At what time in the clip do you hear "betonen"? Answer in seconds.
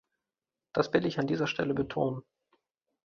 1.75-2.23